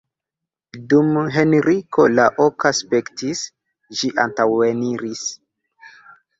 [0.93, 3.45] Dum Henriko la oka spektis,
[4.01, 5.25] ĝi antaŭeniris.